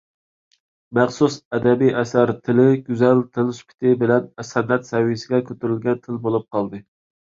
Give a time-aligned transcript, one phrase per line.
[0.97, 6.87] مەخسۇس ئەدەبىي ئەسەر تىلى گۈزەل تىل سۈپىتى بىلەن سەنئەت سەۋىيىسىگە كۆتۈرۈلگەن تىل بولۇپ قالدى.